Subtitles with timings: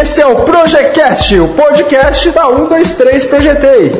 [0.00, 3.92] esse é o Projecast, o podcast da 123 Projetei.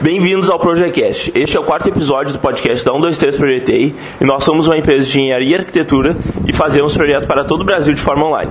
[0.00, 1.30] Bem-vindos ao Projecast.
[1.34, 5.04] Este é o quarto episódio do podcast da 123 Projetei e nós somos uma empresa
[5.04, 6.16] de engenharia e arquitetura
[6.46, 8.50] e fazemos projetos para todo o Brasil de forma online.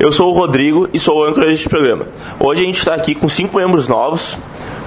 [0.00, 2.06] Eu sou o Rodrigo e sou o âncora deste programa.
[2.40, 4.38] Hoje a gente está aqui com cinco membros novos: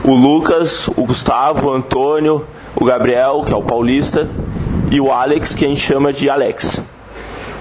[0.04, 2.44] o Lucas, o Gustavo, o Antônio,
[2.76, 4.28] o Gabriel, que é o paulista,
[4.90, 6.81] e o Alex, que a gente chama de Alex.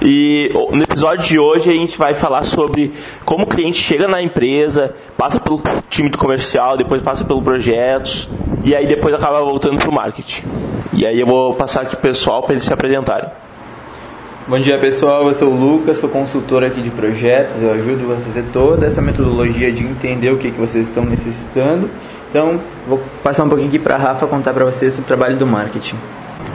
[0.08, 2.92] E no episódio de hoje a gente vai falar sobre
[3.24, 5.60] como o cliente chega na empresa, passa pelo
[5.90, 8.30] time de comercial, depois passa pelo projetos
[8.62, 10.44] e aí depois acaba voltando para o marketing.
[10.92, 13.28] E aí eu vou passar aqui pro pessoal para eles se apresentarem.
[14.46, 18.16] Bom dia pessoal, eu sou o Lucas, sou consultor aqui de projetos, eu ajudo a
[18.18, 21.90] fazer toda essa metodologia de entender o que, que vocês estão necessitando.
[22.30, 25.48] Então, vou passar um pouquinho aqui para a Rafa contar para vocês o trabalho do
[25.48, 25.96] marketing.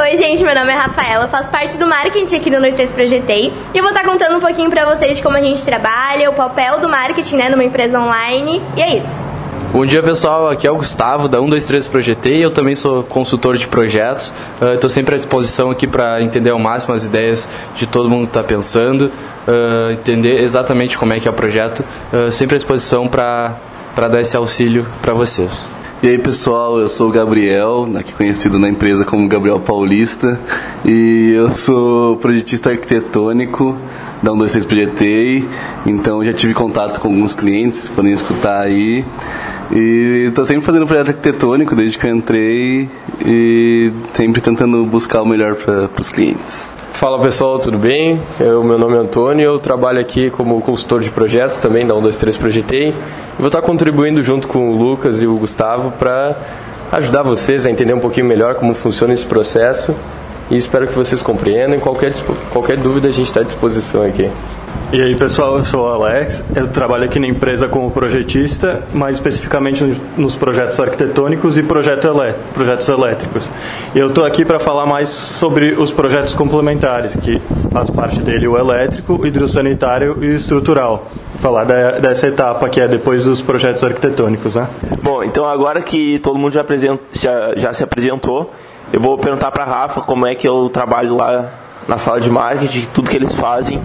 [0.02, 3.78] Oi, gente, meu nome é Rafaela, faço parte do marketing aqui no 93 Projetei e
[3.78, 6.80] eu vou estar contando um pouquinho pra vocês de como a gente trabalha, o papel
[6.80, 9.32] do marketing né, numa empresa online e é isso.
[9.72, 13.68] Bom dia pessoal, aqui é o Gustavo da 123 Projetei, eu também sou consultor de
[13.68, 14.34] projetos,
[14.74, 18.24] estou uh, sempre à disposição aqui para entender ao máximo as ideias de todo mundo
[18.24, 19.12] que está pensando,
[19.48, 23.56] uh, entender exatamente como é que é o projeto, uh, sempre à disposição para
[23.96, 25.70] dar esse auxílio para vocês.
[26.04, 30.40] E aí pessoal, eu sou o Gabriel, aqui conhecido na empresa como Gabriel Paulista,
[30.84, 33.78] e eu sou projetista arquitetônico
[34.20, 35.48] da 126 Projetei,
[35.86, 39.06] então já tive contato com alguns clientes, podem escutar aí.
[39.74, 42.90] E estou sempre fazendo projeto arquitetônico desde que eu entrei
[43.26, 46.70] e sempre tentando buscar o melhor para os clientes.
[46.92, 48.22] Fala pessoal, tudo bem?
[48.40, 52.38] Eu, meu nome é Antônio, eu trabalho aqui como consultor de projetos também da 123
[52.38, 52.94] Projetei e
[53.40, 56.38] vou estar contribuindo junto com o Lucas e o Gustavo para
[56.92, 59.96] ajudar vocês a entender um pouquinho melhor como funciona esse processo
[60.52, 61.80] e espero que vocês compreendam.
[61.80, 62.14] Qualquer,
[62.52, 64.30] qualquer dúvida a gente está à disposição aqui.
[64.94, 69.16] E aí pessoal, eu sou o Alex, eu trabalho aqui na empresa como projetista, mais
[69.16, 69.86] especificamente
[70.18, 72.10] nos projetos arquitetônicos e projeto
[72.54, 73.50] projetos elétricos.
[73.96, 77.42] E eu estou aqui para falar mais sobre os projetos complementares, que
[77.72, 81.08] faz parte dele o elétrico, o hidrossanitário e o estrutural.
[81.38, 84.56] Falar da, dessa etapa que é depois dos projetos arquitetônicos.
[84.56, 84.68] Né?
[85.02, 86.66] Bom, então agora que todo mundo já,
[87.14, 88.52] já, já se apresentou,
[88.92, 91.50] eu vou perguntar para Rafa como é que eu trabalho lá
[91.88, 93.82] na sala de marketing, tudo que eles fazem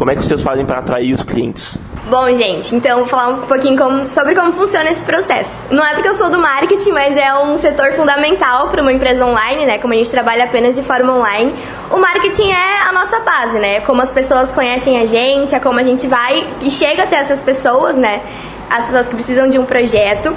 [0.00, 1.76] como é que vocês fazem para atrair os clientes?
[2.08, 5.62] Bom, gente, então vou falar um pouquinho como, sobre como funciona esse processo.
[5.70, 9.26] Não é porque eu sou do marketing, mas é um setor fundamental para uma empresa
[9.26, 9.76] online, né?
[9.76, 11.54] Como a gente trabalha apenas de forma online,
[11.90, 13.80] o marketing é a nossa base, né?
[13.80, 17.42] Como as pessoas conhecem a gente, é como a gente vai e chega até essas
[17.42, 18.22] pessoas, né?
[18.70, 20.34] As pessoas que precisam de um projeto.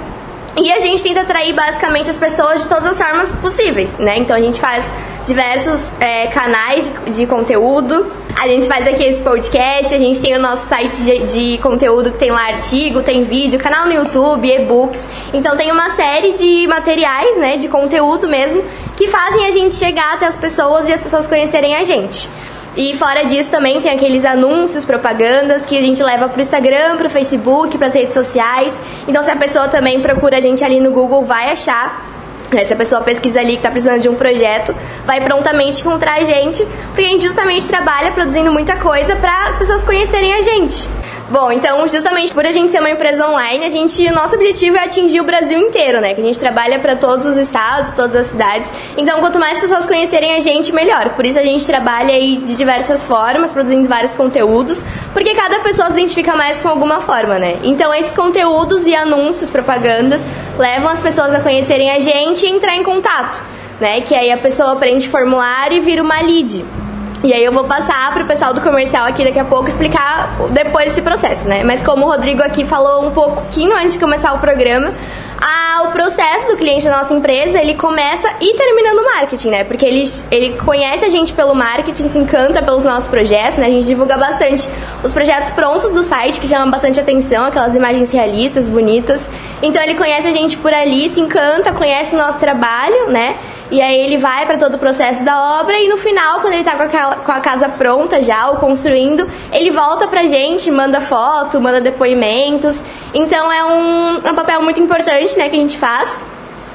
[0.56, 4.18] E a gente tenta atrair basicamente as pessoas de todas as formas possíveis, né?
[4.18, 4.90] Então a gente faz
[5.26, 8.12] diversos é, canais de, de, conteúdo.
[8.40, 12.12] A gente faz aqui esse podcast, a gente tem o nosso site de, de conteúdo
[12.12, 15.00] que tem lá artigo, tem vídeo, canal no YouTube, e-books.
[15.32, 18.62] Então tem uma série de materiais, né, de conteúdo mesmo,
[18.96, 22.28] que fazem a gente chegar até as pessoas e as pessoas conhecerem a gente.
[22.76, 27.08] E fora disso também tem aqueles anúncios, propagandas que a gente leva pro Instagram, pro
[27.08, 28.76] Facebook, pras redes sociais.
[29.06, 32.04] Então se a pessoa também procura a gente ali no Google, vai achar.
[32.50, 32.64] Né?
[32.64, 34.74] Se a pessoa pesquisa ali que está precisando de um projeto,
[35.06, 39.56] vai prontamente encontrar a gente, porque a gente justamente trabalha produzindo muita coisa para as
[39.56, 40.88] pessoas conhecerem a gente.
[41.30, 44.76] Bom, então, justamente por a gente ser uma empresa online, a gente, o nosso objetivo
[44.76, 46.12] é atingir o Brasil inteiro, né?
[46.12, 48.70] Que a gente trabalha para todos os estados, todas as cidades.
[48.96, 51.10] Então, quanto mais pessoas conhecerem a gente, melhor.
[51.10, 55.88] Por isso a gente trabalha aí de diversas formas, produzindo vários conteúdos, porque cada pessoa
[55.88, 57.58] se identifica mais com alguma forma, né?
[57.62, 60.22] Então, esses conteúdos e anúncios, propagandas,
[60.58, 63.42] levam as pessoas a conhecerem a gente e entrar em contato,
[63.80, 64.02] né?
[64.02, 66.83] Que aí a pessoa preenche formulário e vira uma lead.
[67.24, 70.36] E aí eu vou passar para o pessoal do comercial aqui daqui a pouco explicar
[70.50, 71.64] depois esse processo, né?
[71.64, 74.92] Mas como o Rodrigo aqui falou um pouquinho antes de começar o programa,
[75.40, 79.64] a, o processo do cliente da nossa empresa, ele começa e termina no marketing, né?
[79.64, 83.68] Porque ele, ele conhece a gente pelo marketing, se encanta pelos nossos projetos, né?
[83.68, 84.68] A gente divulga bastante
[85.02, 89.18] os projetos prontos do site, que chamam bastante atenção, aquelas imagens realistas, bonitas.
[89.62, 93.38] Então ele conhece a gente por ali, se encanta, conhece o nosso trabalho, né?
[93.70, 96.62] E aí ele vai para todo o processo da obra e no final, quando ele
[96.62, 101.60] está com, com a, casa pronta já, ou construindo, ele volta pra gente, manda foto,
[101.60, 102.82] manda depoimentos.
[103.14, 106.18] Então é um, é um papel muito importante, né, que a gente faz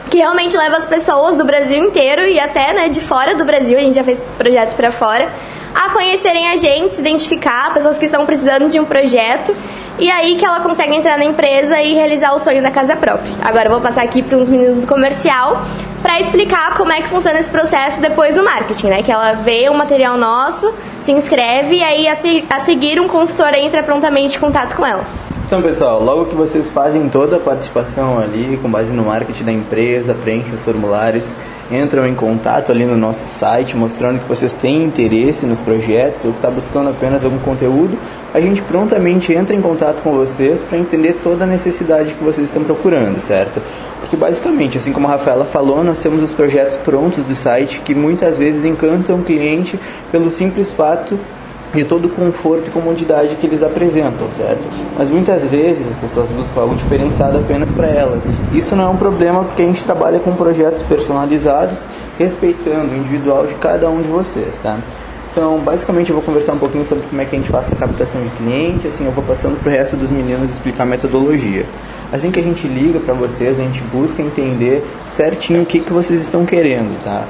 [0.10, 3.78] que realmente leva as pessoas do Brasil inteiro e até né, de fora do Brasil,
[3.78, 5.32] a gente já fez projeto para fora,
[5.74, 9.56] a conhecerem a gente, se identificar, pessoas que estão precisando de um projeto,
[10.00, 13.32] e aí que ela consegue entrar na empresa e realizar o sonho da casa própria.
[13.44, 15.62] Agora eu vou passar aqui para uns meninos do comercial
[16.02, 19.04] para explicar como é que funciona esse processo depois no marketing, né?
[19.04, 23.08] Que ela vê um material nosso, se inscreve e aí a, se, a seguir um
[23.08, 25.04] consultor entra prontamente em contato com ela.
[25.46, 29.52] Então, pessoal, logo que vocês fazem toda a participação ali, com base no marketing da
[29.52, 31.34] empresa, preenchem os formulários,
[31.72, 36.32] entram em contato ali no nosso site, mostrando que vocês têm interesse nos projetos ou
[36.32, 37.98] que está buscando apenas algum conteúdo,
[38.34, 42.48] a gente prontamente entra em contato com vocês para entender toda a necessidade que vocês
[42.48, 43.62] estão procurando, certo?
[44.00, 47.94] Porque basicamente, assim como a Rafaela falou, nós temos os projetos prontos do site que
[47.94, 49.80] muitas vezes encantam o cliente
[50.12, 51.20] pelo simples fato
[51.74, 54.68] de todo o conforto e comodidade que eles apresentam, certo?
[54.98, 58.20] Mas muitas vezes as pessoas buscam algo diferenciado apenas para ela.
[58.54, 61.86] Isso não é um problema porque a gente trabalha com projetos personalizados,
[62.18, 64.80] respeitando o individual de cada um de vocês, tá?
[65.32, 67.76] Então, basicamente, eu vou conversar um pouquinho sobre como é que a gente faz a
[67.76, 71.66] captação de cliente, assim, eu vou passando para o resto dos meninos explicar a metodologia.
[72.12, 75.94] Assim que a gente liga para vocês, a gente busca entender certinho o que, que
[75.94, 77.28] vocês estão querendo, tá?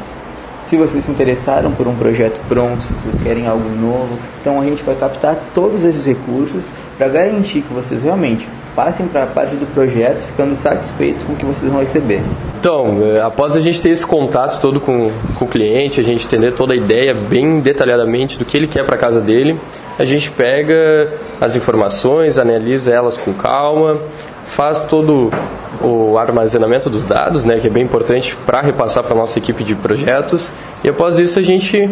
[0.61, 4.17] Se vocês se interessaram por um projeto pronto, se vocês querem algo novo.
[4.41, 6.65] Então a gente vai captar todos esses recursos
[6.97, 11.35] para garantir que vocês realmente passem para a parte do projeto ficando satisfeitos com o
[11.35, 12.21] que vocês vão receber.
[12.59, 16.25] Então, eh, após a gente ter esse contato todo com, com o cliente, a gente
[16.25, 19.59] entender toda a ideia bem detalhadamente do que ele quer para a casa dele,
[19.97, 21.11] a gente pega
[21.41, 23.97] as informações, analisa elas com calma,
[24.45, 25.31] faz todo
[25.81, 29.63] o armazenamento dos dados, né, que é bem importante para repassar para a nossa equipe
[29.63, 30.51] de projetos.
[30.83, 31.89] E após isso a gente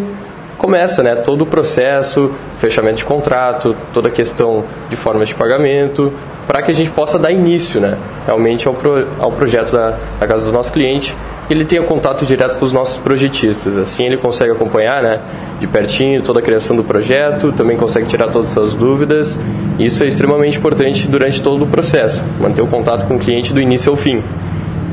[0.58, 6.12] começa né, todo o processo, fechamento de contrato, toda a questão de formas de pagamento,
[6.48, 10.26] para que a gente possa dar início né, realmente ao, pro, ao projeto da, da
[10.26, 11.16] casa do nosso cliente
[11.50, 13.78] ele tenha contato direto com os nossos projetistas.
[13.78, 15.20] Assim ele consegue acompanhar né,
[15.60, 19.40] de pertinho toda a criação do projeto, também consegue tirar todas as suas dúvidas.
[19.80, 23.62] Isso é extremamente importante durante todo o processo, manter o contato com o cliente do
[23.62, 24.22] início ao fim.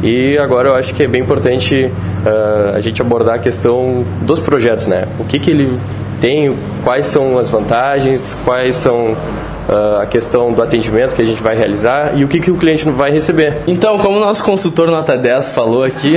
[0.03, 4.39] E agora eu acho que é bem importante uh, a gente abordar a questão dos
[4.39, 5.09] projetos, né?
[5.19, 5.79] O que, que ele
[6.21, 6.55] tem,
[6.85, 9.17] quais são as vantagens, quais são
[9.69, 12.57] uh, a questão do atendimento que a gente vai realizar e o que, que o
[12.57, 13.59] cliente vai receber.
[13.67, 16.15] Então, como o nosso consultor nota 10 falou aqui.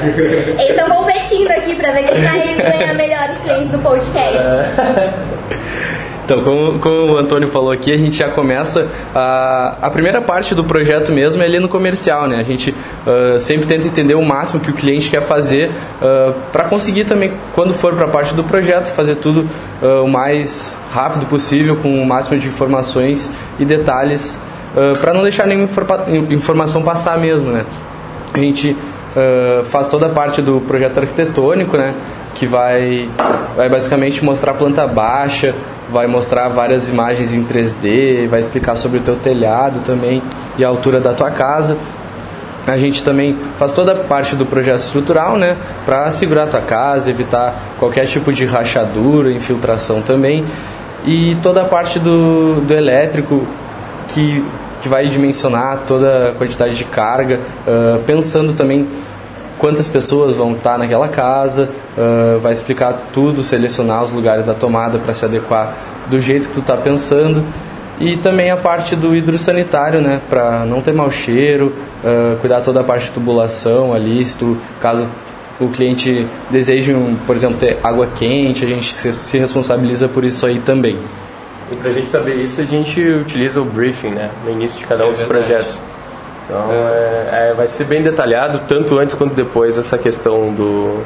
[0.00, 4.38] Eles estão competindo aqui para ver quem vai ganhar melhores clientes do podcast.
[6.30, 10.54] Então, como, como, o Antônio falou aqui, a gente já começa a, a primeira parte
[10.54, 12.36] do projeto mesmo é ali no comercial, né?
[12.38, 16.68] A gente uh, sempre tenta entender o máximo que o cliente quer fazer uh, para
[16.68, 19.44] conseguir também, quando for para a parte do projeto, fazer tudo
[19.82, 24.38] uh, o mais rápido possível, com o máximo de informações e detalhes,
[25.00, 25.68] para não deixar nenhuma
[26.30, 27.66] informação passar mesmo, né?
[28.32, 28.76] A gente
[29.64, 31.92] faz toda a parte do projeto arquitetônico, né?
[32.36, 33.10] Que vai,
[33.56, 35.56] vai basicamente mostrar a planta baixa,
[35.92, 40.22] vai mostrar várias imagens em 3D, vai explicar sobre o teu telhado também
[40.56, 41.76] e a altura da tua casa.
[42.66, 46.60] A gente também faz toda a parte do projeto estrutural, né, para segurar a tua
[46.60, 50.44] casa, evitar qualquer tipo de rachadura, infiltração também.
[51.04, 53.46] E toda a parte do, do elétrico
[54.08, 54.44] que,
[54.82, 58.86] que vai dimensionar toda a quantidade de carga, uh, pensando também
[59.60, 64.98] quantas pessoas vão estar naquela casa, uh, vai explicar tudo, selecionar os lugares da tomada
[64.98, 65.76] para se adequar
[66.08, 67.44] do jeito que tu está pensando
[68.00, 72.80] e também a parte do hidrossanitário, né, para não ter mau cheiro, uh, cuidar toda
[72.80, 75.06] a parte de tubulação ali, se tu, caso
[75.60, 80.24] o cliente deseje, um, por exemplo, ter água quente, a gente se, se responsabiliza por
[80.24, 80.96] isso aí também.
[81.70, 84.86] E para a gente saber isso, a gente utiliza o briefing, né, no início de
[84.86, 85.89] cada um é dos projetos.
[86.50, 91.00] Então, é, é, vai ser bem detalhado, tanto antes quanto depois, essa questão do,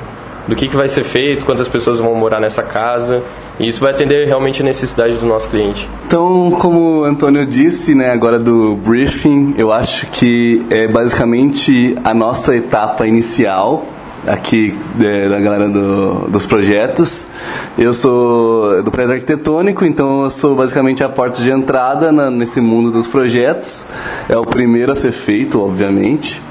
[0.48, 3.22] do que, que vai ser feito, quantas pessoas vão morar nessa casa.
[3.60, 5.88] E isso vai atender realmente a necessidade do nosso cliente.
[6.06, 12.14] Então, como o Antônio disse, né, agora do briefing, eu acho que é basicamente a
[12.14, 13.84] nossa etapa inicial
[14.26, 17.28] aqui é, da galera do, dos projetos.
[17.76, 22.60] Eu sou do prédio arquitetônico, então eu sou basicamente a porta de entrada na, nesse
[22.60, 23.86] mundo dos projetos.
[24.28, 26.42] É o primeiro a ser feito, obviamente.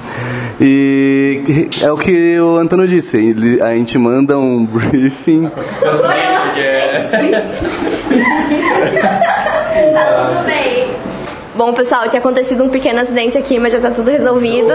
[0.61, 5.49] E é o que o Antônio disse, ele, a gente manda um briefing.
[9.93, 10.72] tá tudo bem.
[11.55, 14.73] Bom, pessoal, tinha acontecido um pequeno acidente aqui, mas já tá tudo resolvido.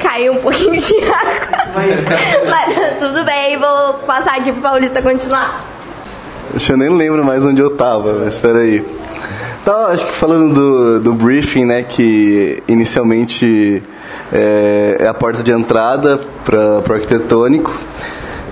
[0.00, 1.74] Caiu um pouquinho de água.
[2.48, 5.60] mas tá tudo bem, vou passar aqui pro Paulista continuar.
[6.68, 8.84] Eu nem lembro mais onde eu tava, mas espera aí.
[9.60, 13.82] Então, acho que falando do, do briefing, né, que inicialmente
[14.32, 17.74] é, é a porta de entrada para o arquitetônico.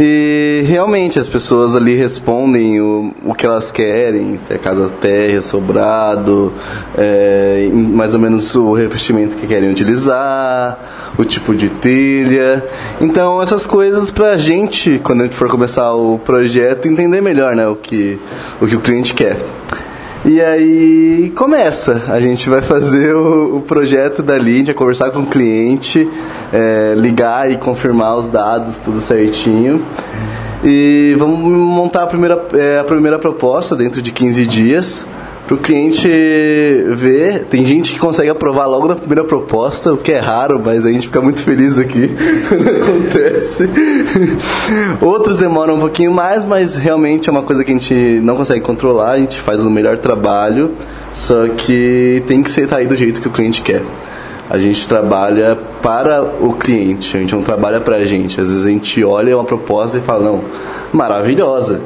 [0.00, 5.42] E realmente as pessoas ali respondem o, o que elas querem, se é casa térrea,
[5.42, 6.52] sobrado,
[6.96, 12.64] é, mais ou menos o revestimento que querem utilizar, o tipo de telha.
[13.00, 17.68] Então essas coisas pra gente, quando a gente for começar o projeto, entender melhor né,
[17.68, 18.18] o, que,
[18.60, 19.36] o que o cliente quer.
[20.24, 25.10] E aí começa, a gente vai fazer o, o projeto dali, a gente vai conversar
[25.10, 26.08] com o cliente,
[26.52, 29.84] é, ligar e confirmar os dados, tudo certinho.
[30.62, 35.06] E vamos montar a primeira, é, a primeira proposta dentro de 15 dias
[35.54, 37.46] o cliente ver.
[37.50, 40.92] Tem gente que consegue aprovar logo na primeira proposta, o que é raro, mas a
[40.92, 42.10] gente fica muito feliz aqui
[42.48, 43.68] quando acontece.
[45.00, 48.60] Outros demoram um pouquinho mais, mas realmente é uma coisa que a gente não consegue
[48.60, 50.72] controlar, a gente faz o melhor trabalho,
[51.14, 53.82] só que tem que ser sair do jeito que o cliente quer.
[54.50, 58.38] A gente trabalha para o cliente, a gente não trabalha para a gente.
[58.40, 60.44] Às vezes a gente olha uma proposta e fala, não,
[60.92, 61.80] maravilhosa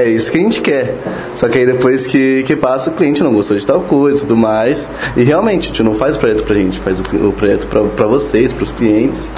[0.00, 0.96] é isso que a gente quer.
[1.34, 4.20] Só que aí depois que, que passa, o cliente não gostou de tal coisa e
[4.22, 4.88] tudo mais.
[5.16, 8.06] E realmente, a gente não faz o projeto pra gente, faz o, o projeto para
[8.06, 9.30] vocês, para os clientes.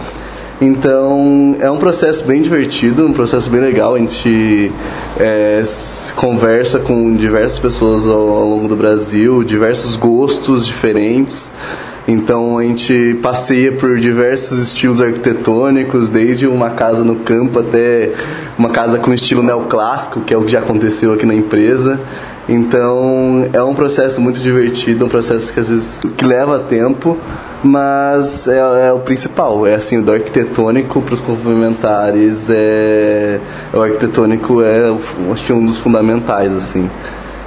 [0.61, 3.97] Então é um processo bem divertido, um processo bem legal.
[3.97, 4.71] A gente
[5.19, 5.63] é,
[6.15, 11.51] conversa com diversas pessoas ao, ao longo do Brasil, diversos gostos diferentes.
[12.07, 18.13] Então a gente passeia por diversos estilos arquitetônicos, desde uma casa no campo até
[18.59, 22.01] uma casa com estilo neoclássico, que é o que já aconteceu aqui na empresa.
[22.49, 27.17] Então é um processo muito divertido, um processo que às vezes que leva tempo,
[27.63, 29.65] mas é, é o principal.
[29.65, 33.39] É assim, do arquitetônico para os complementares é
[33.73, 34.93] o arquitetônico é
[35.33, 36.91] acho que é um dos fundamentais assim.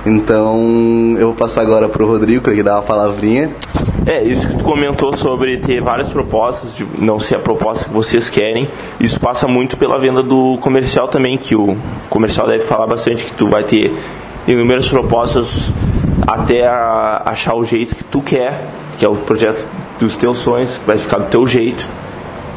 [0.05, 3.51] Então eu vou passar agora para o Rodrigo, que ele dá uma palavrinha.
[4.05, 7.93] É, isso que tu comentou sobre ter várias propostas, de não ser a proposta que
[7.93, 8.69] vocês querem,
[8.99, 11.75] isso passa muito pela venda do comercial também, que o
[12.07, 13.91] comercial deve falar bastante que tu vai ter
[14.47, 15.73] inúmeras propostas
[16.27, 18.67] até achar o jeito que tu quer,
[18.99, 19.67] que é o projeto
[19.99, 21.87] dos teus sonhos, vai ficar do teu jeito.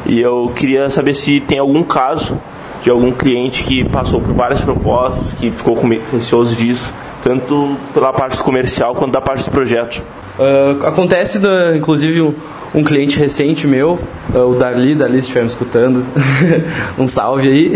[0.05, 2.37] E eu queria saber se tem algum caso
[2.83, 5.75] de algum cliente que passou por várias propostas, que ficou
[6.11, 6.93] receoso disso,
[7.29, 10.01] tanto pela parte comercial quanto da parte do projeto.
[10.39, 12.33] Uh, acontece, da, inclusive, um,
[12.73, 13.99] um, cliente recente meu,
[14.33, 16.03] uh, o Darli, Darli, se estiver me escutando,
[16.97, 17.75] um salve aí.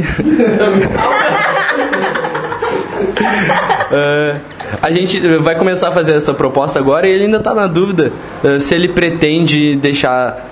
[3.92, 4.42] uh,
[4.82, 8.12] a gente vai começar a fazer essa proposta agora e ele ainda está na dúvida
[8.60, 10.50] se ele pretende deixar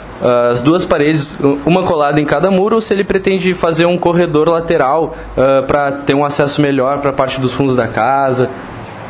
[0.49, 4.49] as duas paredes, uma colada em cada muro, ou se ele pretende fazer um corredor
[4.49, 8.49] lateral uh, para ter um acesso melhor para a parte dos fundos da casa,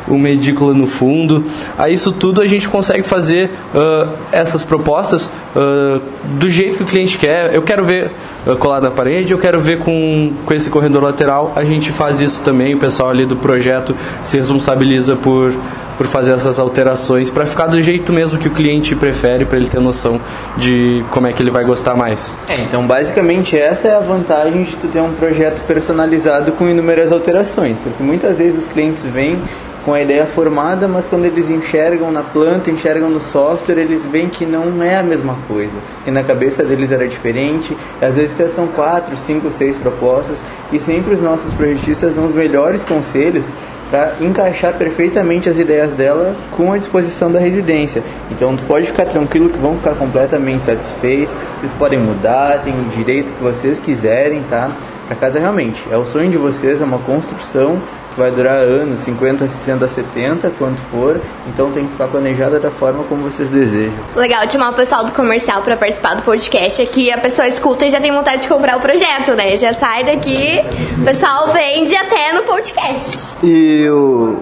[0.08, 1.44] uma edícula no fundo.
[1.78, 6.00] A isso tudo a gente consegue fazer uh, essas propostas uh,
[6.38, 7.54] do jeito que o cliente quer.
[7.54, 8.10] Eu quero ver
[8.46, 11.52] uh, colado na parede, eu quero ver com, com esse corredor lateral.
[11.54, 13.94] A gente faz isso também, o pessoal ali do projeto
[14.24, 15.52] se responsabiliza por
[15.96, 19.68] por fazer essas alterações para ficar do jeito mesmo que o cliente prefere para ele
[19.68, 20.20] ter noção
[20.56, 22.30] de como é que ele vai gostar mais.
[22.48, 27.12] É, então basicamente essa é a vantagem de tu ter um projeto personalizado com inúmeras
[27.12, 29.38] alterações, porque muitas vezes os clientes vêm
[29.84, 34.28] com a ideia formada, mas quando eles enxergam na planta, enxergam no software, eles veem
[34.28, 37.76] que não é a mesma coisa, que na cabeça deles era diferente.
[38.00, 40.38] Às vezes testam quatro, cinco, seis propostas
[40.72, 43.52] e sempre os nossos projetistas dão os melhores conselhos
[43.92, 48.02] para encaixar perfeitamente as ideias dela com a disposição da residência.
[48.30, 51.36] Então pode ficar tranquilo que vão ficar completamente satisfeitos.
[51.60, 54.70] Vocês podem mudar, tem o direito que vocês quiserem, tá?
[55.12, 57.78] A casa realmente é o sonho de vocês, é uma construção
[58.14, 61.20] que vai durar anos, 50, 60, 70, quanto for.
[61.48, 63.92] Então tem que ficar planejada da forma como vocês desejam.
[64.16, 67.12] Legal chamar o pessoal do comercial para participar do podcast aqui.
[67.12, 69.54] A pessoa escuta e já tem vontade de comprar o projeto, né?
[69.58, 70.64] Já sai daqui,
[70.98, 73.36] o pessoal vende até no podcast.
[73.42, 74.38] E o.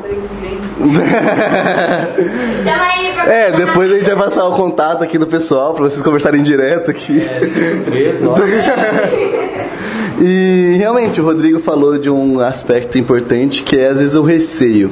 [2.62, 5.82] Chama aí pra É, depois a gente vai passar o contato aqui do pessoal para
[5.82, 7.20] vocês conversarem direto aqui.
[7.28, 8.42] É, 53, 9.
[10.19, 14.90] E realmente o Rodrigo falou de um aspecto importante que é às vezes o receio.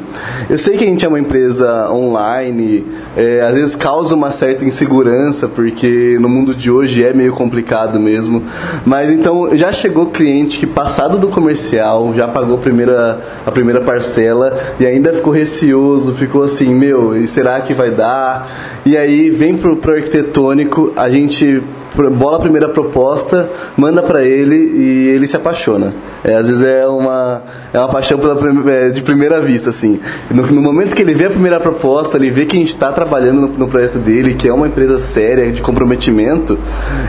[0.49, 4.65] Eu sei que a gente é uma empresa online, é, às vezes causa uma certa
[4.65, 8.43] insegurança porque no mundo de hoje é meio complicado mesmo.
[8.87, 13.81] Mas então já chegou cliente que passado do comercial já pagou a primeira, a primeira
[13.81, 18.81] parcela e ainda ficou receoso, ficou assim, meu, e será que vai dar?
[18.85, 21.63] E aí vem pro, pro arquitetônico, a gente
[22.11, 25.95] bola a primeira proposta, manda para ele e ele se apaixona.
[26.25, 27.43] É, às vezes é uma,
[27.73, 28.37] é uma paixão pela,
[28.71, 30.01] é, de primeira vista, assim.
[30.31, 32.91] No, no, momento que ele vê a primeira proposta, ele vê que a gente está
[32.91, 36.59] trabalhando no, no, projeto dele, que é uma empresa séria, de comprometimento,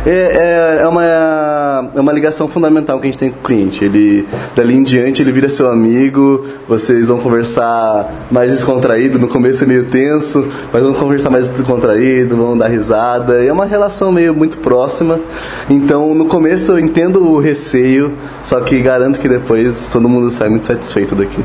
[0.05, 3.83] é, é, é, uma, é uma ligação fundamental que a gente tem com o cliente.
[3.83, 9.63] Ele, dali em diante, ele vira seu amigo, vocês vão conversar mais descontraído, no começo
[9.63, 13.43] é meio tenso, mas vão conversar mais descontraído, vão dar risada.
[13.43, 15.19] É uma relação meio muito próxima.
[15.67, 20.47] Então, no começo eu entendo o receio, só que garanto que depois todo mundo sai
[20.47, 21.43] muito satisfeito daqui.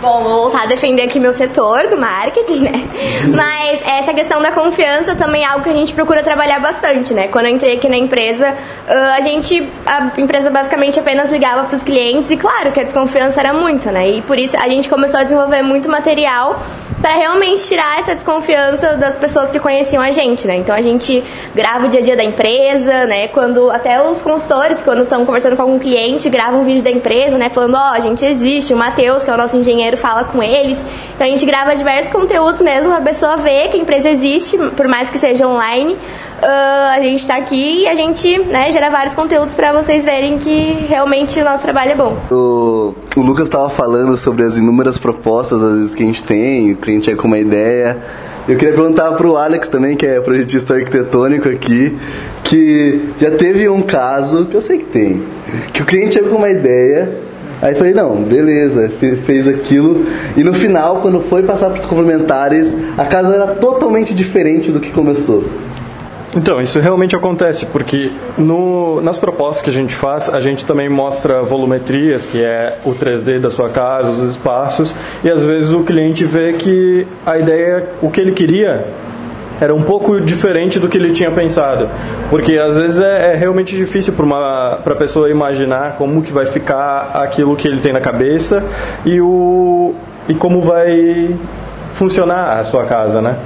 [0.00, 2.72] Bom, vou voltar a defender aqui meu setor do marketing, né?
[3.34, 7.28] Mas essa questão da confiança também é algo que a gente procura trabalhar bastante, né?
[7.28, 8.54] Quando eu entrei aqui na empresa,
[8.86, 13.40] a gente, a empresa basicamente apenas ligava para os clientes e claro que a desconfiança
[13.40, 14.08] era muito, né?
[14.08, 16.62] E por isso a gente começou a desenvolver muito material
[17.06, 20.56] para realmente tirar essa desconfiança das pessoas que conheciam a gente, né?
[20.56, 21.22] Então a gente
[21.54, 23.28] grava o dia a dia da empresa, né?
[23.28, 27.38] Quando até os consultores, quando estão conversando com algum cliente, gravam um vídeo da empresa,
[27.38, 27.48] né?
[27.48, 30.42] Falando, ó, oh, a gente existe, o Matheus, que é o nosso engenheiro, fala com
[30.42, 30.84] eles.
[31.14, 34.88] Então a gente grava diversos conteúdos mesmo, a pessoa vê que a empresa existe, por
[34.88, 35.96] mais que seja online.
[36.42, 40.38] Uh, a gente está aqui e a gente né, gera vários conteúdos para vocês verem
[40.38, 42.16] que realmente o nosso trabalho é bom.
[42.30, 46.72] O, o Lucas estava falando sobre as inúmeras propostas às vezes que a gente tem,
[46.72, 47.98] o cliente é com uma ideia.
[48.46, 51.96] Eu queria perguntar para o Alex também, que é projetista arquitetônico aqui,
[52.44, 55.24] que já teve um caso, que eu sei que tem,
[55.72, 57.26] que o cliente chegou com uma ideia,
[57.62, 58.90] Aí falei, não, beleza,
[59.24, 60.04] fez aquilo.
[60.36, 64.78] E no final, quando foi passar para os complementares, a casa era totalmente diferente do
[64.78, 65.42] que começou.
[66.36, 70.86] Então, isso realmente acontece, porque no, nas propostas que a gente faz, a gente também
[70.86, 75.82] mostra volumetrias, que é o 3D da sua casa, os espaços, e às vezes o
[75.82, 78.86] cliente vê que a ideia, o que ele queria,
[79.58, 81.88] era um pouco diferente do que ele tinha pensado.
[82.28, 87.12] Porque às vezes é, é realmente difícil para a pessoa imaginar como que vai ficar
[87.14, 88.62] aquilo que ele tem na cabeça
[89.06, 89.94] e, o,
[90.28, 91.34] e como vai
[91.94, 93.38] funcionar a sua casa, né?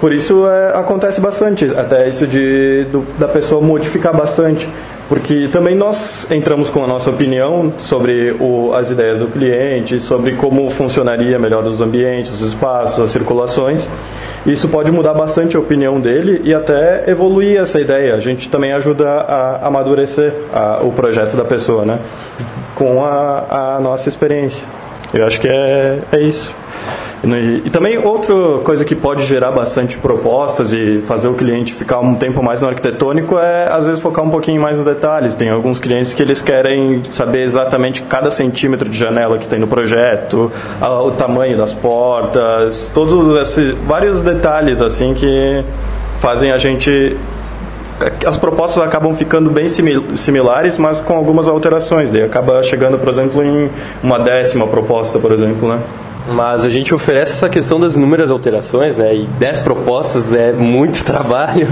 [0.00, 4.66] Por isso é, acontece bastante, até isso de do, da pessoa modificar bastante,
[5.10, 10.36] porque também nós entramos com a nossa opinião sobre o, as ideias do cliente, sobre
[10.36, 13.90] como funcionaria melhor os ambientes, os espaços, as circulações.
[14.46, 18.14] Isso pode mudar bastante a opinião dele e até evoluir essa ideia.
[18.14, 21.98] A gente também ajuda a amadurecer a, o projeto da pessoa, né?
[22.74, 24.66] Com a, a nossa experiência.
[25.12, 26.54] Eu acho que é, é isso.
[27.22, 32.00] E, e, também outra coisa que pode gerar bastante propostas e fazer o cliente ficar
[32.00, 35.34] um tempo mais no arquitetônico é às vezes focar um pouquinho mais nos detalhes.
[35.34, 39.66] Tem alguns clientes que eles querem saber exatamente cada centímetro de janela que tem no
[39.66, 45.64] projeto, o tamanho das portas, todos esses vários detalhes assim que
[46.20, 47.16] fazem a gente
[48.26, 52.10] as propostas acabam ficando bem similares, mas com algumas alterações.
[52.10, 53.68] Daí acaba chegando, por exemplo, em
[54.02, 55.80] uma décima proposta, por exemplo, né?
[56.32, 59.14] Mas a gente oferece essa questão das inúmeras alterações, né?
[59.14, 61.66] E 10 propostas é muito trabalho,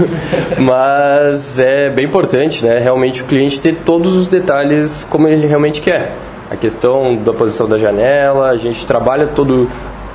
[0.57, 2.77] mas é bem importante, né?
[2.77, 6.13] Realmente o cliente ter todos os detalhes como ele realmente quer.
[6.51, 9.69] A questão da posição da janela, a gente trabalha todo,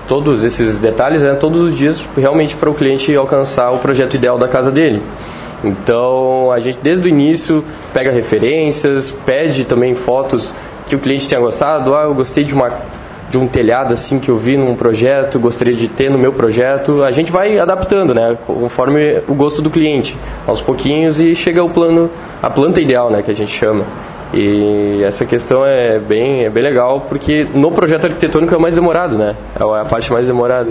[0.08, 4.36] todos esses detalhes né, todos os dias realmente para o cliente alcançar o projeto ideal
[4.36, 5.00] da casa dele.
[5.62, 10.54] Então a gente desde o início pega referências, pede também fotos
[10.86, 11.94] que o cliente tenha gostado.
[11.94, 12.72] Ah, eu gostei de uma
[13.34, 17.02] de um telhado assim que eu vi num projeto, gostaria de ter no meu projeto.
[17.02, 20.16] A gente vai adaptando, né, conforme o gosto do cliente,
[20.46, 22.08] aos pouquinhos e chega ao plano,
[22.40, 23.84] a planta ideal, né, que a gente chama.
[24.32, 29.18] E essa questão é bem, é bem legal porque no projeto arquitetônico é mais demorado,
[29.18, 29.36] né?
[29.58, 30.70] É a parte mais demorada.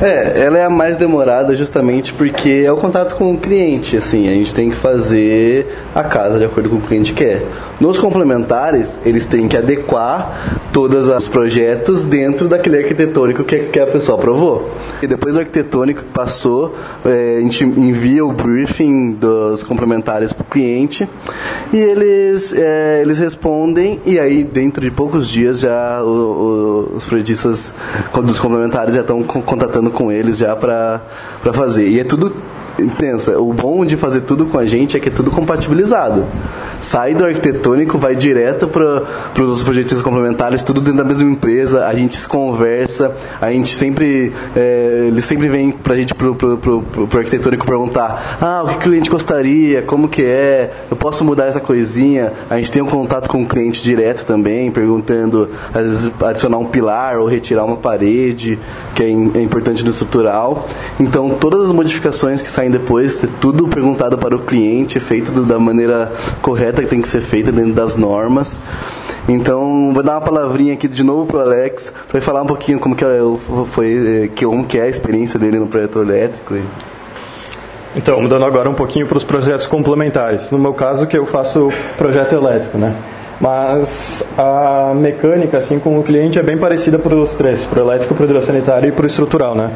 [0.00, 4.28] É, ela é a mais demorada justamente porque é o contato com o cliente, assim,
[4.28, 7.42] a gente tem que fazer a casa de acordo com o que cliente quer.
[7.80, 14.18] Nos complementares, eles têm que adequar todos os projetos dentro daquele arquitetônico que, a pessoa
[14.18, 14.70] aprovou.
[15.02, 20.42] E depois do arquitetônico que passou, é, a gente envia o briefing dos complementares para
[20.42, 21.08] o cliente
[21.72, 27.04] e eles, é, eles respondem e aí dentro de poucos dias já o, o, os
[27.04, 27.74] projetistas
[28.22, 31.00] dos complementares já estão contatando conversando com eles já para
[31.52, 31.88] fazer.
[31.88, 32.34] E é tudo
[32.98, 36.24] pensa, o bom de fazer tudo com a gente é que é tudo compatibilizado.
[36.80, 41.94] Sai do arquitetônico, vai direto para os projetos complementares, tudo dentro da mesma empresa, a
[41.94, 47.64] gente se conversa, a gente sempre, é, sempre vêm para a gente, para o arquitetônico
[47.66, 52.32] perguntar, ah, o que o cliente gostaria, como que é, eu posso mudar essa coisinha,
[52.50, 56.66] a gente tem um contato com o cliente direto também, perguntando, às vezes adicionar um
[56.66, 58.58] pilar ou retirar uma parede,
[58.94, 60.68] que é, é importante no estrutural.
[60.98, 64.98] Então, todas as modificações que saem pensar em depois ter tudo perguntado para o cliente,
[64.98, 68.60] feito da maneira correta que tem que ser feita dentro das normas.
[69.28, 72.94] Então, vou dar uma palavrinha aqui de novo pro Alex, para falar um pouquinho como
[72.94, 73.18] que é
[73.66, 76.54] foi, que, como que é a experiência dele no projeto elétrico.
[77.96, 80.50] Então, mudando agora um pouquinho para os projetos complementares.
[80.50, 82.94] No meu caso, que eu faço projeto elétrico, né?
[83.40, 87.86] Mas a mecânica, assim, com o cliente é bem parecida para os três, para o
[87.86, 89.70] elétrico, para o hidrossanitário e para o estrutural, né?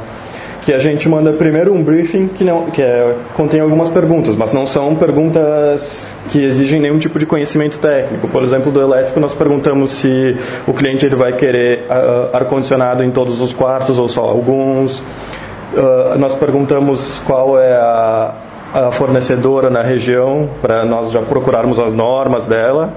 [0.63, 4.53] Que a gente manda primeiro um briefing que, não, que é, contém algumas perguntas, mas
[4.53, 8.29] não são perguntas que exigem nenhum tipo de conhecimento técnico.
[8.29, 13.11] Por exemplo, do elétrico, nós perguntamos se o cliente ele vai querer uh, ar-condicionado em
[13.11, 14.99] todos os quartos ou só alguns.
[14.99, 18.35] Uh, nós perguntamos qual é a,
[18.75, 22.93] a fornecedora na região, para nós já procurarmos as normas dela.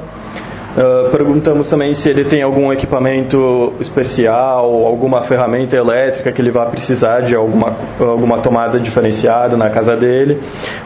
[0.71, 6.69] Uh, perguntamos também se ele tem algum equipamento especial, alguma ferramenta elétrica que ele vai
[6.69, 10.39] precisar de alguma, alguma tomada diferenciada na casa dele,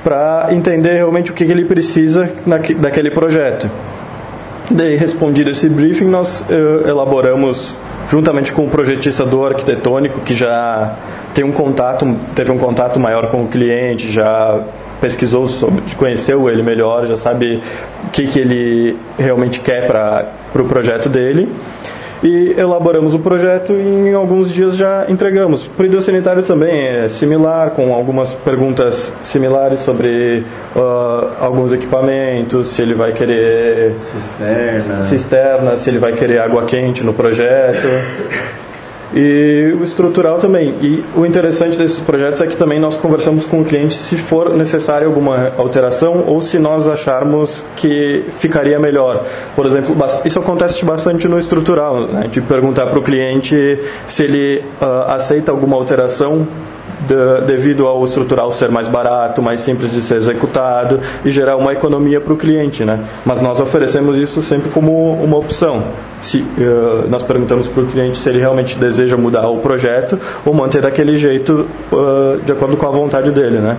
[0.03, 3.69] para entender realmente o que, que ele precisa na, daquele projeto.
[4.71, 7.77] Daí, respondido esse briefing, nós uh, elaboramos,
[8.09, 10.95] juntamente com o projetista do arquitetônico, que já
[11.35, 14.63] tem um contato, teve um contato maior com o cliente, já
[15.01, 17.61] pesquisou sobre, conheceu ele melhor, já sabe
[18.05, 21.49] o que, que ele realmente quer para o pro projeto dele.
[22.23, 25.63] E elaboramos o projeto e em alguns dias já entregamos.
[25.63, 30.43] Para o hidrossanitário também é similar, com algumas perguntas similares sobre
[30.75, 30.81] uh,
[31.39, 35.03] alguns equipamentos, se ele vai querer cisterna.
[35.03, 37.87] cisterna, se ele vai querer água quente no projeto.
[39.13, 40.75] E o estrutural também.
[40.81, 44.53] E o interessante desses projetos é que também nós conversamos com o cliente se for
[44.53, 49.25] necessária alguma alteração ou se nós acharmos que ficaria melhor.
[49.55, 52.27] Por exemplo, isso acontece bastante no estrutural, né?
[52.29, 56.47] de perguntar para o cliente se ele uh, aceita alguma alteração
[57.07, 61.73] de, devido ao estrutural ser mais barato, mais simples de ser executado e gerar uma
[61.73, 62.99] economia para o cliente, né?
[63.25, 65.83] Mas nós oferecemos isso sempre como uma opção.
[66.21, 70.53] Se uh, nós perguntamos para o cliente se ele realmente deseja mudar o projeto ou
[70.53, 73.77] manter daquele jeito uh, de acordo com a vontade dele, né?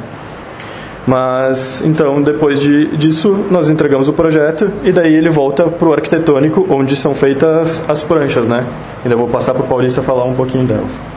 [1.07, 5.93] Mas então depois de, disso nós entregamos o projeto e daí ele volta para o
[5.93, 8.67] arquitetônico onde são feitas as pranchas, né?
[9.05, 11.16] Ainda vou passar para o Paulista falar um pouquinho delas.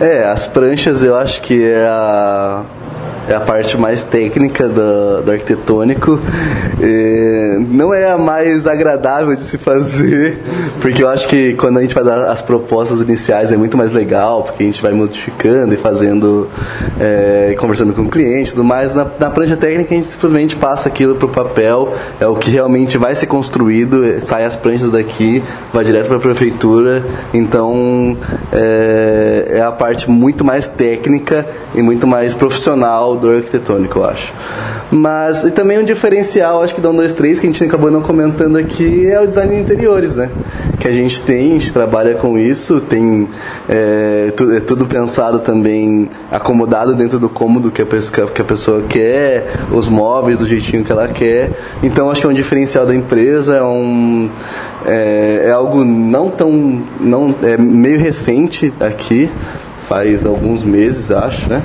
[0.00, 2.64] É, as pranchas eu acho que é a,
[3.28, 6.18] é a parte mais técnica do, do arquitetônico.
[7.70, 10.38] Não é a mais agradável de se fazer,
[10.80, 13.92] porque eu acho que quando a gente vai dar as propostas iniciais é muito mais
[13.92, 16.48] legal, porque a gente vai modificando e fazendo,
[16.98, 18.94] é, conversando com o cliente e tudo mais.
[18.94, 22.50] Na, na prancha técnica a gente simplesmente passa aquilo para o papel, é o que
[22.50, 27.04] realmente vai ser construído, sai as pranchas daqui, vai direto para a prefeitura.
[27.34, 28.16] Então
[28.52, 34.32] é, é a parte muito mais técnica e muito mais profissional do arquitetônico, eu acho.
[34.90, 37.90] Mas e também um diferencial, acho que da 1, 2, 3, que a gente acabou
[37.90, 40.30] não comentando aqui, é o design de interiores, né?
[40.80, 43.28] Que a gente tem, a gente trabalha com isso, tem
[43.68, 48.44] é, tudo, é tudo pensado também, acomodado dentro do cômodo que a, pessoa, que a
[48.44, 51.50] pessoa quer, os móveis do jeitinho que ela quer.
[51.82, 54.30] Então acho que é um diferencial da empresa, é um
[54.86, 59.30] é, é algo não tão não é meio recente aqui,
[59.86, 61.62] faz alguns meses, acho, né?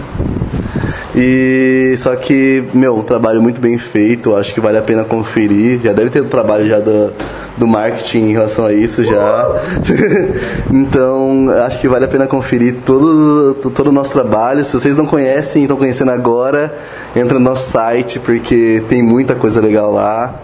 [1.15, 5.79] E só que, meu, um trabalho muito bem feito, acho que vale a pena conferir.
[5.83, 7.11] Já deve ter um trabalho já do,
[7.55, 9.61] do marketing em relação a isso já.
[10.73, 14.65] então, acho que vale a pena conferir todo, todo o nosso trabalho.
[14.65, 16.73] Se vocês não conhecem, estão conhecendo agora,
[17.15, 20.41] entra no nosso site, porque tem muita coisa legal lá.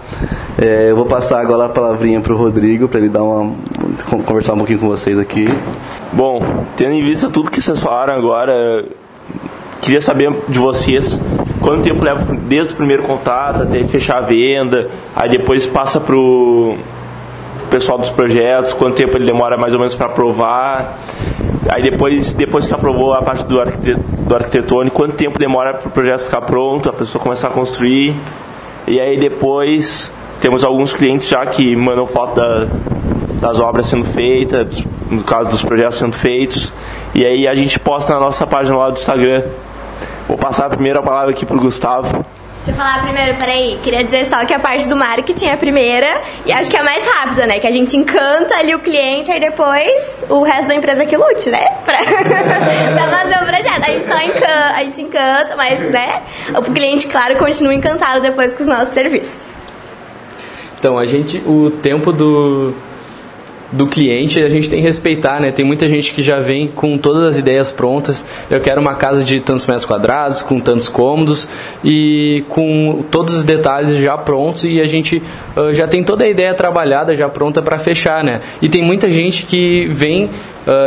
[0.62, 3.56] É, eu vou passar agora a palavrinha para o Rodrigo, para ele dar uma,
[4.26, 5.48] conversar um pouquinho com vocês aqui.
[6.14, 8.86] Bom, tendo em vista tudo que vocês falaram agora,
[9.82, 11.22] Queria saber de vocês
[11.62, 16.16] quanto tempo leva desde o primeiro contato até fechar a venda, aí depois passa para
[16.16, 16.78] o
[17.70, 21.00] pessoal dos projetos, quanto tempo ele demora mais ou menos para aprovar,
[21.70, 25.92] aí depois, depois que aprovou a parte do, do arquitetônico, quanto tempo demora para o
[25.92, 28.16] projeto ficar pronto, a pessoa começar a construir,
[28.88, 30.12] e aí depois
[30.42, 32.68] temos alguns clientes já que mandam foto da,
[33.40, 36.74] das obras sendo feitas, no caso dos projetos sendo feitos,
[37.14, 39.44] e aí a gente posta na nossa página lá do Instagram
[40.30, 42.24] Vou passar a primeira palavra aqui pro Gustavo.
[42.58, 43.80] Deixa eu falar primeiro, peraí.
[43.82, 46.82] Queria dizer só que a parte do marketing é a primeira e acho que é
[46.82, 47.60] a mais rápida, né?
[47.60, 51.50] Que a gente encanta ali o cliente, aí depois o resto da empresa que lute,
[51.50, 51.66] né?
[51.84, 53.82] Pra, pra fazer o projeto.
[53.82, 56.22] A gente só encanta, a gente encanta, mas, né?
[56.56, 59.40] O cliente, claro, continua encantado depois com os nossos serviços.
[60.78, 62.76] Então, a gente, o tempo do,
[63.72, 65.52] do cliente, a gente tem que respeitar, né?
[65.52, 68.26] Tem muita gente que já vem com todas as ideias prontas.
[68.50, 71.48] Eu quero uma casa de tantos metros quadrados, com tantos cômodos
[71.84, 75.22] e com todos os detalhes já prontos e a gente
[75.56, 78.42] uh, já tem toda a ideia trabalhada, já pronta para fechar, né?
[78.62, 80.30] E tem muita gente que vem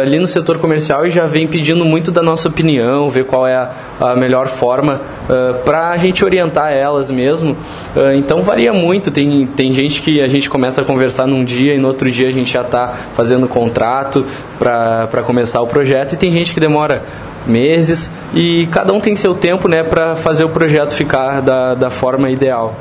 [0.02, 3.56] ali no setor comercial e já vem pedindo muito da nossa opinião, ver qual é
[3.56, 7.52] a, a melhor forma uh, para a gente orientar elas mesmo.
[7.96, 9.10] Uh, então varia muito.
[9.10, 12.28] Tem, tem gente que a gente começa a conversar num dia e no outro dia
[12.28, 14.24] a gente já está fazendo contrato
[14.58, 17.02] para começar o projeto e tem gente que demora
[17.46, 21.90] meses e cada um tem seu tempo né, para fazer o projeto ficar da, da
[21.90, 22.76] forma ideal.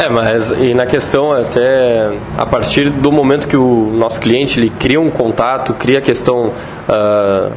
[0.00, 4.70] É, mas e na questão até a partir do momento que o nosso cliente ele
[4.70, 6.54] cria um contato, cria a questão
[6.88, 7.52] uh,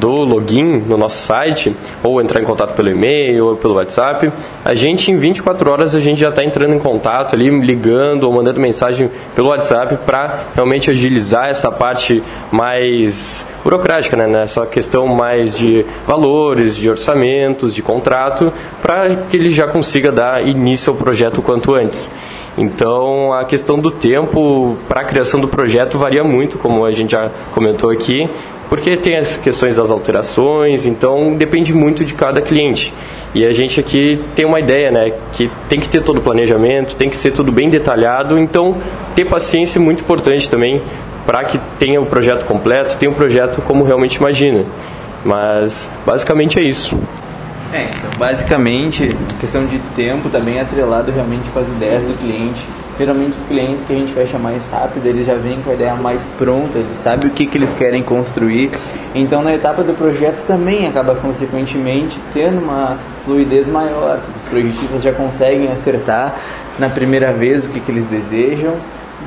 [0.00, 4.32] do login no nosso site, ou entrar em contato pelo e-mail ou pelo WhatsApp,
[4.64, 8.32] a gente em 24 horas a gente já está entrando em contato ali, ligando ou
[8.32, 14.26] mandando mensagem pelo WhatsApp para realmente agilizar essa parte mais burocrática, né?
[14.26, 20.46] Nessa questão mais de valores, de orçamentos, de contrato, para que ele já consiga dar
[20.46, 22.10] início ao projeto o quanto antes.
[22.56, 27.12] Então, a questão do tempo para a criação do projeto varia muito, como a gente
[27.12, 28.28] já comentou aqui,
[28.68, 32.92] porque tem as questões das alterações, então depende muito de cada cliente.
[33.34, 36.96] E a gente aqui tem uma ideia, né, que tem que ter todo o planejamento,
[36.96, 38.76] tem que ser tudo bem detalhado, então
[39.14, 40.82] ter paciência é muito importante também
[41.26, 44.64] para que tenha o projeto completo, tenha o projeto como realmente imagina.
[45.24, 46.98] Mas basicamente é isso.
[47.72, 49.08] É, então basicamente
[49.40, 52.66] questão de tempo também é atrelado realmente com as ideias do cliente
[52.98, 55.94] geralmente os clientes que a gente fecha mais rápido, eles já vêm com a ideia
[55.94, 58.70] mais pronta, eles sabem o que, que eles querem construir.
[59.14, 65.12] Então na etapa do projeto também acaba consequentemente tendo uma fluidez maior, os projetistas já
[65.12, 66.34] conseguem acertar
[66.78, 68.74] na primeira vez o que, que eles desejam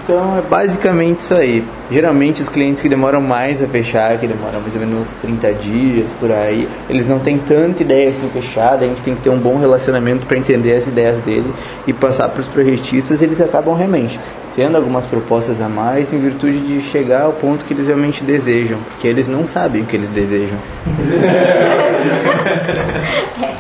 [0.04, 1.64] então é basicamente isso aí.
[1.90, 6.14] Geralmente os clientes que demoram mais a fechar, que demoram mais ou menos 30 dias
[6.14, 9.40] por aí, eles não têm tanta ideia assim fechada, a gente tem que ter um
[9.40, 11.54] bom relacionamento para entender as ideias dele
[11.86, 14.20] e passar para os projetistas, eles acabam realmente
[14.56, 18.80] tendo algumas propostas a mais em virtude de chegar ao ponto que eles realmente desejam,
[18.90, 20.58] porque eles não sabem o que eles desejam.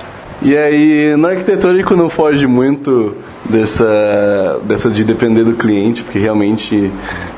[0.41, 3.15] E aí, no arquitetônico não foge muito
[3.49, 6.91] dessa, dessa de depender do cliente, porque realmente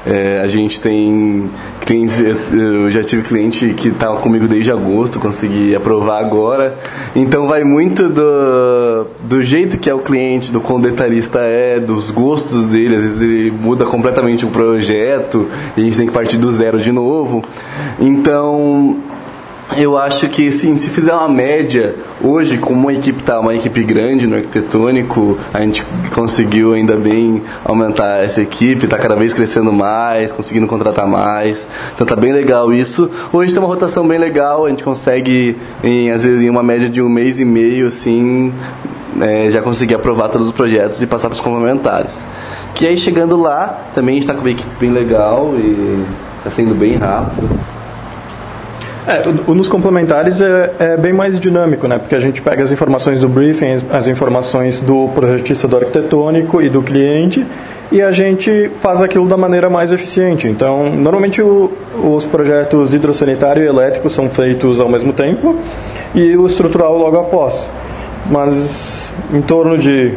[0.06, 1.50] é, a gente tem
[1.82, 2.20] clientes,
[2.52, 6.78] eu já tive cliente que estava comigo desde agosto, consegui aprovar agora.
[7.16, 12.10] Então vai muito do, do jeito que é o cliente, do quão detalhista é, dos
[12.10, 16.38] gostos dele, às vezes ele muda completamente o projeto e a gente tem que partir
[16.38, 17.44] do zero de novo.
[18.00, 18.98] Então
[19.76, 23.84] eu acho que sim, se fizer uma média, hoje, como a equipe está uma equipe
[23.84, 29.74] grande no arquitetônico, a gente conseguiu ainda bem aumentar essa equipe, está cada vez crescendo
[29.74, 31.68] mais, conseguindo contratar mais.
[31.94, 33.12] Então tá bem legal isso.
[33.34, 36.90] Hoje tem uma rotação bem legal, a gente consegue, em, às vezes, em uma média
[36.90, 38.54] de um mês e meio, assim,
[39.20, 42.26] é, já conseguir aprovar todos os projetos e passar para os complementares.
[42.74, 46.06] Que aí chegando lá, também está com uma equipe bem legal e
[46.40, 47.77] está sendo bem rápido.
[49.08, 51.98] É, o, o nos complementares é, é, bem mais dinâmico, né?
[51.98, 56.68] Porque a gente pega as informações do briefing, as informações do projetista do arquitetônico e
[56.68, 57.46] do cliente
[57.90, 60.48] e a gente faz aquilo da maneira mais eficiente.
[60.48, 61.72] Então, normalmente o,
[62.04, 65.56] os projetos hidrossanitário e elétrico são feitos ao mesmo tempo
[66.14, 67.70] e o estrutural logo após.
[68.30, 70.14] Mas em torno de,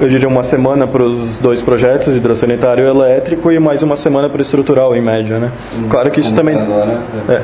[0.00, 4.28] eu diria, uma semana para os dois projetos, hidrossanitário e elétrico, e mais uma semana
[4.28, 5.52] para o estrutural, em média, né?
[5.88, 6.56] Claro que isso também...
[6.58, 7.42] Agora, é.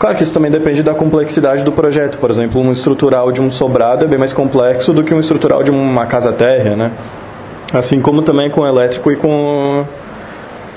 [0.00, 2.16] Claro que isso também depende da complexidade do projeto.
[2.16, 5.62] Por exemplo, um estrutural de um sobrado é bem mais complexo do que um estrutural
[5.62, 6.90] de uma casa térrea, né?
[7.70, 9.84] Assim como também com elétrico e com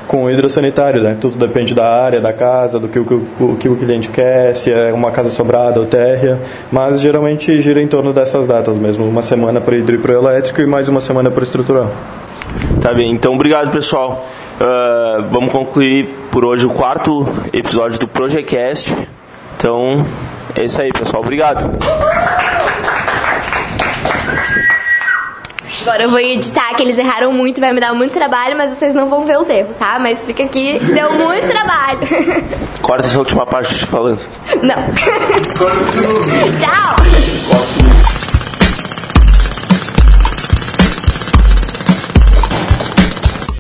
[0.09, 1.15] com hidrossanitário, né?
[1.19, 4.69] Tudo depende da área da casa, do que o, o, que o cliente quer, se
[4.69, 6.37] é uma casa sobrada ou térrea,
[6.69, 10.59] mas geralmente gira em torno dessas datas mesmo, uma semana para hidro e para elétrico
[10.59, 11.89] e mais uma semana para estrutural.
[12.81, 14.27] Tá bem, então obrigado pessoal.
[14.59, 18.95] Uh, vamos concluir por hoje o quarto episódio do Projectcast.
[19.57, 20.05] Então,
[20.55, 21.21] é isso aí, pessoal.
[21.21, 21.77] Obrigado.
[25.81, 28.95] Agora eu vou editar que eles erraram muito, vai me dar muito trabalho, mas vocês
[28.95, 29.99] não vão ver os erros, tá?
[29.99, 31.99] Mas fica aqui, deu muito trabalho.
[32.81, 34.21] Corta essa última parte falando.
[34.61, 34.75] Não.
[36.57, 38.02] Tchau.